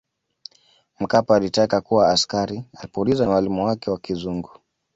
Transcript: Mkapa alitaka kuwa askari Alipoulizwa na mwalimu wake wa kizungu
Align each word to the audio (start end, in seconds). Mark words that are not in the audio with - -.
Mkapa 0.99 1.35
alitaka 1.35 1.81
kuwa 1.81 2.09
askari 2.09 2.63
Alipoulizwa 2.77 3.25
na 3.25 3.31
mwalimu 3.31 3.65
wake 3.65 3.91
wa 3.91 3.97
kizungu 3.99 4.51